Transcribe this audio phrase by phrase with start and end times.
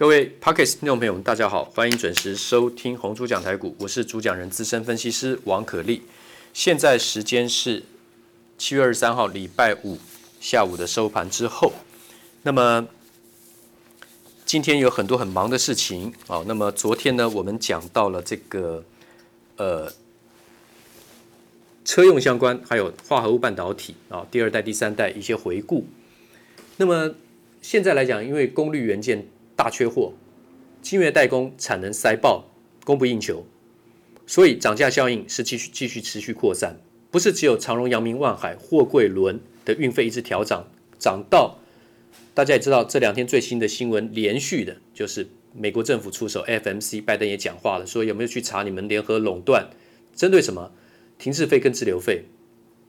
[0.00, 6.00] 各位 Podcast 听众朋友们，大家好，欢迎准时收听红猪讲台股，我是主讲人资深分析师王可立。
[6.54, 7.82] 现在时间是
[8.56, 9.98] 七月二十三号礼拜五
[10.40, 11.74] 下午的收盘之后。
[12.44, 12.88] 那么
[14.46, 16.42] 今天有很多很忙的事情啊。
[16.46, 18.82] 那么昨天呢，我们讲到了这个
[19.58, 19.92] 呃
[21.84, 25.86] 车用相关，还有化合物半导体啊，第二代、第三代一些回顾。
[26.78, 27.16] 那么
[27.60, 29.28] 现在来讲，因为功率元件。
[29.60, 30.14] 大缺货，
[30.80, 32.50] 晶圆代工产能塞爆，
[32.82, 33.44] 供不应求，
[34.26, 36.80] 所以涨价效应是继续继续持续扩散。
[37.10, 40.66] 不是只有长荣、阳明、万海、货柜轮的运费一直调涨，
[40.98, 41.58] 涨到
[42.32, 49.68] 大家也知道，这两天最新的新闻，连续的就是美国政府出手，FMC 拜登也讲话了，说有没有去查你们联合垄断，
[50.16, 50.72] 针对什么
[51.18, 52.24] 停滞费跟滞留费、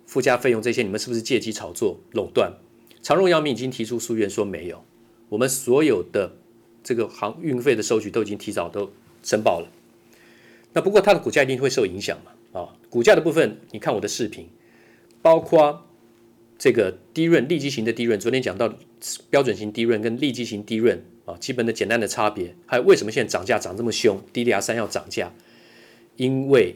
[0.06, 2.54] 附加费用这些，你们是不是借机炒作垄断？
[3.02, 4.86] 长荣、阳明已经提出诉愿说没有，
[5.28, 6.38] 我们所有的。
[6.84, 8.92] 这个航运费的收取都已经提早都
[9.24, 9.68] 申报了，
[10.74, 12.60] 那不过它的股价一定会受影响嘛？
[12.60, 14.50] 啊、股价的部分，你看我的视频，
[15.22, 15.88] 包括
[16.58, 18.78] 这个低润利基型的低润，昨天讲到
[19.30, 25.34] 标准型低润跟利基型低润啊，基本的简单的差别，还有为什么现在涨价涨这么凶？DDR 三要涨价，
[26.18, 26.76] 因为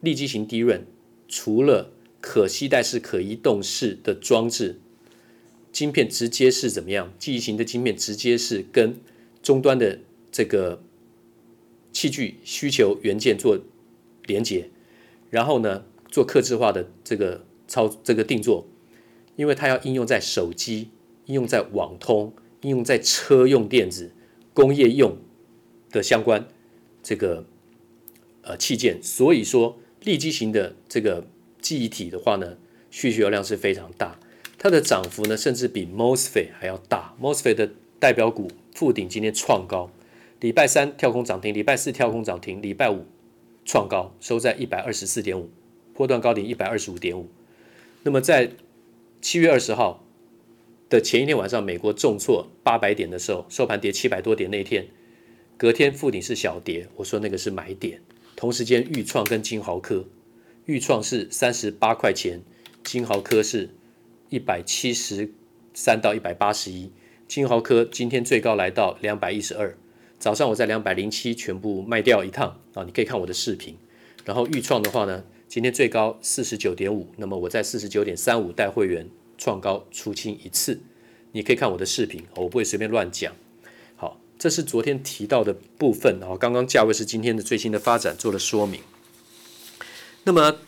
[0.00, 0.86] 利基型低润
[1.28, 4.80] 除了可携带式、可移动式的装置，
[5.70, 7.12] 晶片直接是怎么样？
[7.18, 8.96] 记忆型的晶片直接是跟
[9.44, 10.00] 终端的
[10.32, 10.82] 这个
[11.92, 13.60] 器具需求元件做
[14.24, 14.70] 连接，
[15.30, 18.66] 然后呢做客制化的这个操这个定做，
[19.36, 20.88] 因为它要应用在手机、
[21.26, 24.12] 应用在网通、应用在车用电子、
[24.54, 25.18] 工业用
[25.90, 26.48] 的相关
[27.02, 27.44] 这个
[28.40, 31.26] 呃器件，所以说立基型的这个
[31.60, 32.56] 记忆体的话呢，
[32.90, 34.18] 需求量是非常大，
[34.58, 37.70] 它的涨幅呢甚至比 MOSFET 还要大，MOSFET 的
[38.04, 38.50] 代表股。
[38.74, 39.90] 富鼎今天创高，
[40.40, 43.06] 礼拜三跳空涨停，礼拜四跳空涨停，礼拜五
[43.64, 45.48] 创高，收在一百二十四点五，
[45.94, 47.30] 波段高点一百二十五点五。
[48.02, 48.50] 那么在
[49.22, 50.04] 七月二十号
[50.90, 54.86] 的前一天晚上，美国重挫八百点的时候，收盘跌七百多点那一天，
[55.56, 58.02] 隔天富鼎是小跌，我说那个是买点。
[58.36, 60.04] 同时间，钰创跟金豪科，
[60.66, 62.42] 钰创是三十八块钱，
[62.82, 63.70] 金豪科是
[64.28, 65.32] 一百七十
[65.72, 66.90] 三到一百八十一。
[67.26, 69.76] 晶豪科今天最高来到两百一十二，
[70.18, 73.76] 早上我在两百零七全部卖掉一趟啊，你可以看我的视频。
[74.24, 80.80] 然后预创的话呢，今天最高四十九点五，那么我在四十九点三五带会员创高出清一次，
[81.32, 83.32] 你可以看我的视频，我不会随便乱讲。
[83.96, 88.80] 好，这是昨天提到的部分啊，刚刚价位是今天的最新的发展做了说明。
[90.24, 90.58] 那么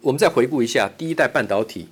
[0.00, 1.88] 我们再回顾一下第一代半导体。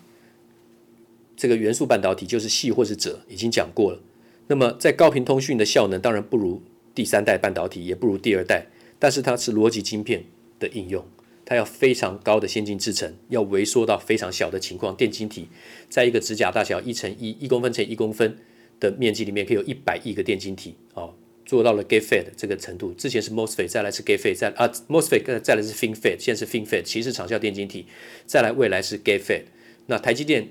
[1.38, 4.02] 这个元素半导体就是矽或是者，已经讲过了。
[4.48, 6.60] 那么在高频通讯的效能当然不如
[6.96, 8.66] 第三代半导体，也不如第二代，
[8.98, 10.24] 但是它是逻辑晶片
[10.58, 11.06] 的应用，
[11.44, 15.46] 它要非常高的先进制程，要微缩到非常小的情况，电晶体
[15.88, 18.36] 在一个指甲大小一乘一，一公分乘一公分
[18.80, 21.14] 的面积里面，可以有一百亿个电晶体哦，
[21.46, 22.92] 做到了 Gate Fed 这个程度。
[22.94, 27.86] 之前是 MOSFET，再来是 Gate Fed，再啊 MOSFET，再来是 FinFET，现在是 FinFET，其实长效电晶体，
[28.26, 29.42] 再来未来是 Gate Fed。
[29.86, 30.48] 那台积电。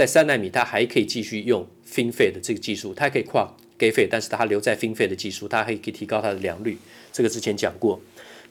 [0.00, 6.78] 在三纳米，它还可以继续用 FinFET 的这个技术，它还可以跨 Gate FET，但是它留在 FinFET 的技术，它还可以提高它的良率。
[7.12, 8.00] 这个之前讲过。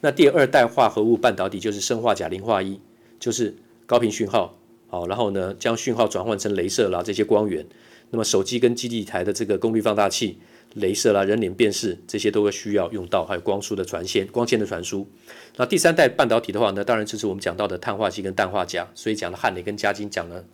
[0.01, 2.79] 那第二代化合物半导体就是砷化镓磷化一，
[3.19, 3.55] 就是
[3.87, 4.59] 高频讯号，
[4.89, 7.65] 好，然后呢将讯号转换成镭射啦这些光源。
[8.11, 10.37] 那么手机跟基地台的这个功率放大器、
[10.75, 15.09] 镭射啦、人脸辨识这些都会需要用到，还有光速的传线、光纤的传输。
[15.55, 20.45] 那第三代半导体的话呢，当然就是我们讲到的碳化硅跟氮化镓，所以讲了汉磊跟嘉金讲了。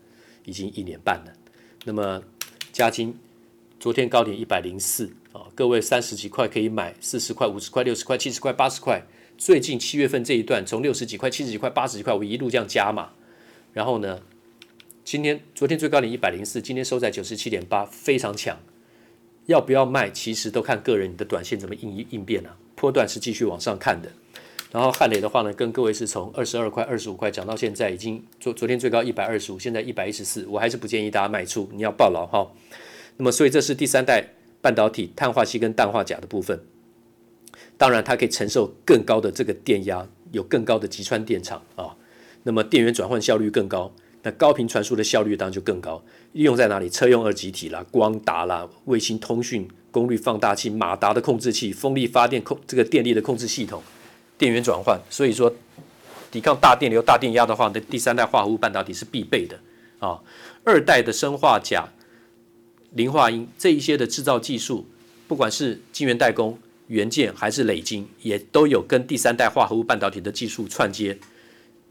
[0.45, 1.33] 已经一年半了，
[1.83, 2.22] 那么
[2.72, 3.16] 嘉金
[3.79, 9.03] 昨天高点一百零四啊，各位三十几块可以买，四十块、五十块、六十块、七十块、八十块。
[9.38, 13.09] 最近七月份这一段，从六十几块、七十几块、八十几块，我一路这样加嘛。
[13.73, 14.22] 然后呢，
[15.03, 18.57] 今天昨天最高点一百零四，今天收在九十七点八，非常强。
[19.47, 20.09] 要不要卖？
[20.09, 22.58] 其实都看个人你的短线怎么应应变啊。
[22.75, 24.11] 波段是继续往上看的。
[24.72, 32.52] 然后汉磊的话呢，跟各位是从二十二块、二十五块涨到现在，已经昨昨天最高一百二十五，现在一百一十四，我还是不建议大家卖出，你要抱牢哈。
[33.17, 36.59] 那么，所以这是第三代半导体碳化硅跟氮化镓的部分。
[37.78, 41.96] 当然，它可以承受更高的这个电压，有更高的击穿电场啊。
[42.44, 46.03] 那么电源转换效率更高，那高频传输的效率当然就更高。
[46.34, 46.90] 应用在哪里？
[46.90, 53.82] 车用二极体啦、光达啦、卫星通讯、功率放大器、马达的控制器、风力发电控这个电力的控制系统。
[54.37, 55.53] 电源转换，所以说
[56.29, 59.59] 抵抗大电流、大电压的话，那第三代化合物半导体是必备的
[59.99, 60.20] 啊。
[60.64, 61.87] 二代的砷化镓、
[62.91, 64.85] 磷化銦这一些的制造技术，
[65.28, 71.17] 不管是晶圆代工、元件还是磊晶，也都有跟第三代化合物半导体的技术串接，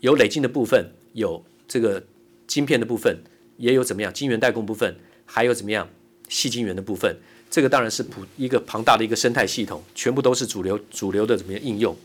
[0.00, 2.02] 有磊晶的部分，有这个
[2.46, 3.16] 晶片的部分，
[3.56, 4.94] 也有怎么样晶圆代工部分，
[5.24, 5.88] 还有怎么样
[6.28, 7.16] 细晶圆的部分。
[7.48, 11.96] 这个当然是普一个庞大的一个生态系统，全部都是主流主流的怎么样应用。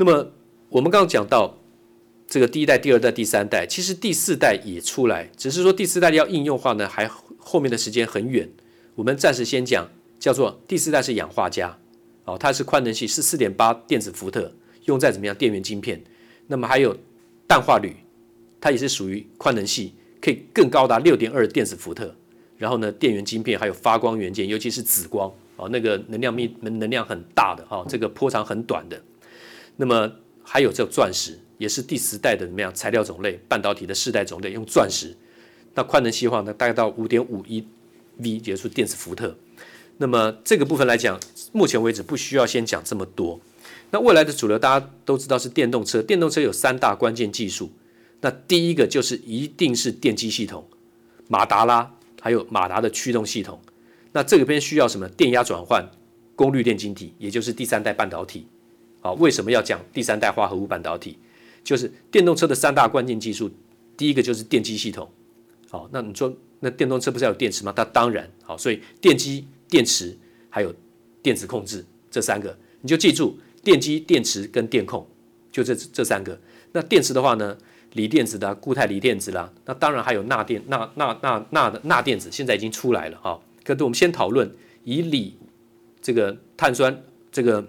[0.00, 0.32] 那么
[0.70, 1.58] 我们刚刚讲到
[2.26, 7.06] 这个第一代、第二代、第三代，其实第四代也出来，只是说第四代要应用化呢，还
[7.36, 8.48] 后面的时间很远。
[8.94, 9.86] 我们暂时先讲，
[10.18, 11.76] 叫做第四代是氧化镓，
[12.24, 14.50] 哦，它是宽能系，是四点八电子伏特，
[14.86, 16.02] 用在怎么样电源晶片。
[16.46, 16.96] 那么还有
[17.46, 17.94] 氮化铝，
[18.58, 22.16] 它也是属于宽能系，可以更高达六点二电子伏特。
[22.56, 28.98] 然后呢，电源晶片还有发光元件，尤其是紫光哦，那个能量密能量很大的哈，这个波长很短的。
[29.80, 30.12] 那么
[30.42, 35.16] 还有这钻石，也是第十代的怎么样材料种类，半导体的世代种类用钻石。
[35.72, 37.66] 那宽能细化呢，大概到五点五一
[38.18, 39.34] V，也就是电子伏特。
[39.96, 41.18] 那么这个部分来讲，
[41.52, 43.40] 目前为止不需要先讲这么多。
[43.90, 47.72] 那未来的主流大家都知道是电动车，电动车有三大关键技术。
[48.20, 50.68] 那第一个就是一定是电机系统，
[51.26, 51.94] 马达啦。
[52.20, 53.58] 还有马达的驱动系统，
[54.12, 55.08] 那这个边需要什么？
[55.08, 55.90] 电压转换、
[56.36, 58.46] 功率电晶体，也就是第三代半导体。
[59.00, 61.18] 好，为什么要讲第三代化合物半导体？
[61.64, 63.50] 就是电动车的三大关键技术，
[63.96, 65.10] 第一个就是电机系统。
[65.68, 67.72] 好，那你说那电动车不是要有电池吗？
[67.74, 70.16] 它当然好，所以电机、电池
[70.48, 70.74] 还有
[71.22, 75.06] 电子控制这三个，你就记住电机、电池跟电控，
[75.50, 76.38] 就这这三个。
[76.72, 77.56] 那电池的话呢？
[77.94, 83.36] 锂电子的、固态锂电子啦，那当然还有钠电、钠、钠、钠、钠的钠电子，现在已经出来了啊。
[83.64, 84.48] 可是我们先讨论
[84.84, 85.36] 以锂
[86.00, 87.02] 这个碳酸，
[87.32, 87.66] 这个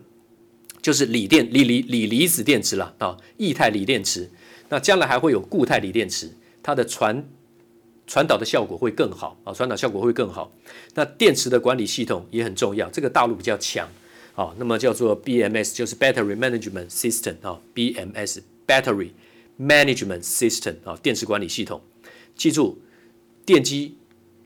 [0.82, 4.30] 就是锂电、锂离锂离子电池了啊，液态锂电池。
[4.70, 6.32] 那将来还会有固态锂电池，
[6.64, 7.24] 它的传
[8.08, 10.52] 传导的效果会更好啊，传导效果会更好。
[10.96, 13.88] 那电池的管理系统也很重要，这个大陆比较强
[14.36, 14.54] 啊。
[14.58, 19.12] 那么叫做 BMS，就是 Battery Management System 啊，BMS Battery。
[19.60, 21.80] Management System 啊，电池管理系统，
[22.36, 22.80] 记住，
[23.46, 23.96] 电机、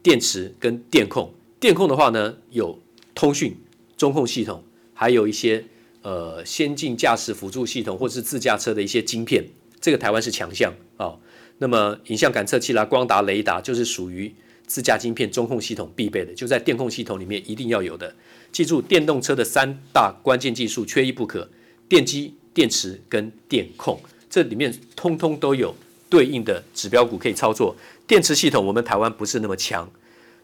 [0.04, 1.34] 电池跟电控。
[1.58, 2.78] 电控的话呢，有
[3.14, 3.56] 通讯、
[3.96, 4.62] 中控系统，
[4.94, 5.64] 还有一些
[6.06, 9.44] 呃先进驾驶辅助系统或者是自驾车的一些晶片。
[9.82, 11.18] 这个台湾是强项啊。
[11.58, 14.32] 那么影像感测器啦、光达、雷达，就是属于
[14.68, 18.14] 自驾晶片中控系统必备的，就在电控系统里面一定要有的。
[18.52, 21.50] 记住，电动车的三大关键技术缺一不可：
[21.90, 24.00] 电机、电池跟电控。
[24.30, 25.74] 这里面通通都有
[26.10, 27.76] 对应的指标股可以操作。
[28.06, 29.90] 电池系统我们台湾不是那么强，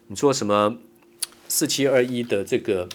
[0.08, 0.78] 你说什么
[1.48, 2.88] 四七二一的这个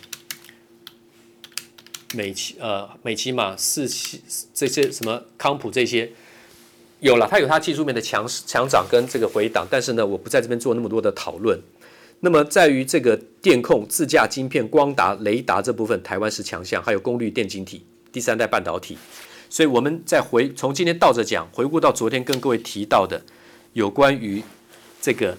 [2.16, 4.20] 美奇呃美奇玛四七
[4.54, 6.10] 这些什么康普这些
[7.00, 11.60] 有了，它有它技术面的强强涨跟这个回档，但是呢，我不在这边做那么多的讨论。
[12.20, 18.96] 那么在于这个电控、自驾晶片、光达、雷达这部分，台湾是强项，还有功率电晶体、第三代半导体。
[19.50, 23.22] 所以，我们再回从今天倒着讲，回顾到昨天跟各位提到的
[23.74, 24.42] 有关于
[25.00, 25.36] 这个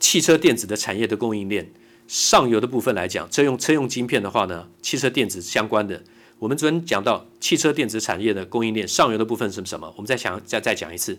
[0.00, 1.70] 汽车电子的产业的供应链
[2.08, 6.02] 上游的部分来讲，车用车用晶片的话呢，汽车电子相关的，
[6.38, 9.92] 我们昨天讲到汽车电子产业的供应链上游的部分是什么？
[9.94, 11.18] 我们再想再再讲一次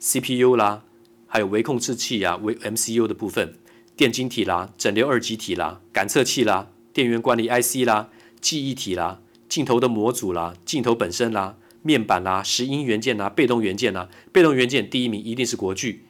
[0.00, 0.84] ，CPU 啦，
[1.26, 3.54] 还有微控制器啊，微 MCU 的部分，
[3.96, 8.08] 电晶体啦，整流二极体啦，感测器啦，电源管理 IC 啦，
[8.40, 9.20] 记忆体啦。
[9.48, 16.04] 镜头的模组啦，镜头本身啦，面板啦，石英元件啦，被动元件啦，被动元件第一名一定是国巨。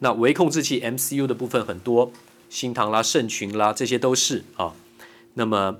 [0.00, 2.12] 那微控制器 MCU 的部分很多，
[2.52, 4.74] 新唐啦、盛群啦，这些都是啊。
[5.32, 5.78] 那么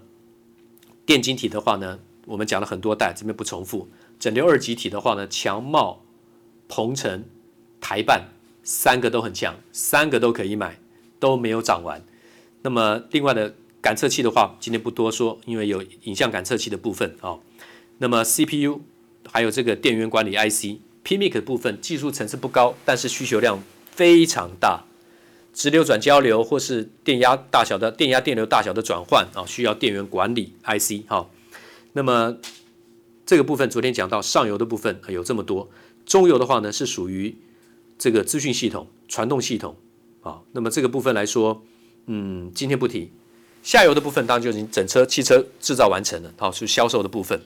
[1.05, 3.91] 电晶体的话呢，我们讲了很多代，这边不重复。
[4.19, 6.03] 整流二极体的话呢，强茂、
[6.69, 7.25] 鹏程、
[7.79, 8.29] 台半
[8.65, 10.79] 三个都很强，三个都可以买，
[11.21, 12.03] 都没有涨完。
[12.63, 13.55] 那么另外的。
[13.83, 17.37] 感测器的话，今天不多说，因为有影像感测器的部分啊、
[17.99, 18.81] 那么 CPU
[19.29, 23.61] 还有这个电源管理 IC、PMIC 的部分，技术层次不高，但是需求量
[23.91, 24.85] 非常大。
[25.53, 31.27] 直流转交流或是电压大小的电压电流大小的转换啊、需要电源管理 IC 哈、哦。
[31.93, 32.37] 那么
[33.27, 35.69] 这个部分昨天讲到上游的部分有这么多，
[36.07, 37.37] 中游的话呢是属于
[37.99, 39.77] 这个资讯系统、传动系统
[40.23, 41.63] 啊、那么这个部分来说，
[42.07, 43.11] 嗯，今天不提。
[43.63, 47.41] 下游的部分当然就已经整车汽车制造完成了，好，是销售的部分。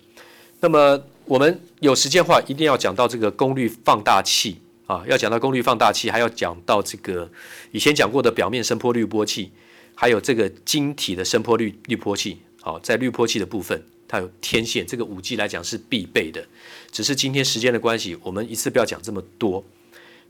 [0.60, 7.30] 那么我们有时间的话，一定要讲到这个功率放大器啊，要讲到功率放大器，还要讲到这个
[7.72, 9.50] 以前讲过的表面声波滤波器，
[9.94, 12.38] 还有这个晶体的声波滤滤波器。
[12.62, 16.44] 好，在滤波器的部分，它有天线，这个五 G 来讲是必备的。
[16.90, 19.64] 只是今天时间的关系，我们一次不要讲这么多。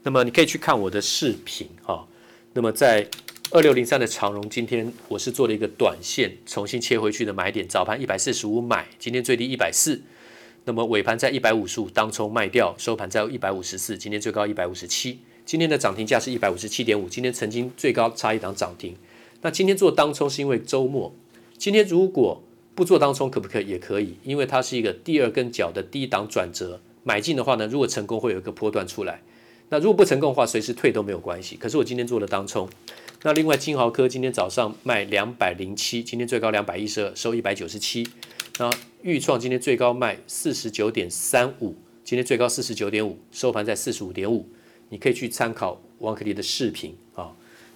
[0.03, 2.05] 那么你可以去看我的视频啊。
[2.53, 3.09] 那么在
[3.51, 10.03] 二六零三的长荣，今天我是做了一个短线重新切回去的买点，早盘一百四十五买，今天最低一百四，
[10.67, 18.97] 那么尾盘在一百五十五当冲卖掉，收盘在一百五十四，今天最高一百五十七，今天的涨停价是一百五十七点五，今天曾经最高差一档涨停。
[19.43, 21.15] 那今天做当冲是因为周末，
[21.57, 22.43] 今天如果
[22.75, 23.69] 不做当冲可不可以？
[23.69, 29.23] 也可以，因为它是一个第二根脚的低档转折，买进的话呢，如果成功会有一个波段出来，
[29.69, 31.55] 那如果不成功的话，随时退都没有关系。
[31.55, 32.69] 可是我今天做了当冲。
[33.23, 38.05] 那另外金豪科今天早上卖两百零七，今天最高两百一十二，收一百九十七。
[38.59, 38.71] 那
[39.03, 44.49] 预创今天最高卖四十九点三五，今天最高四十九点五，收盘在四十五点五。
[44.89, 47.31] 你可以去参考王可立的视频啊。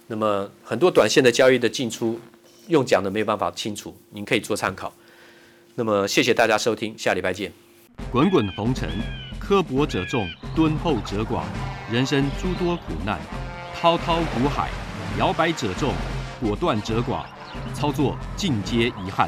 [0.07, 2.19] 那么很多短线的交易的进出。
[2.67, 4.93] 用讲的没有办法清楚，您可以做参考。
[5.75, 7.51] 那么谢谢大家收听，下礼拜见。
[8.09, 8.87] 滚滚红尘，
[9.39, 11.43] 刻薄者众，敦厚者寡；
[11.91, 13.19] 人生诸多苦难，
[13.75, 14.69] 滔滔苦海，
[15.19, 15.93] 摇摆者众，
[16.39, 17.25] 果断者寡。
[17.73, 19.27] 操作尽皆遗憾。